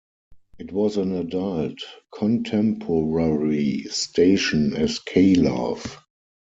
[0.57, 1.77] It was an adult
[2.11, 6.03] contemporary station as K-Love.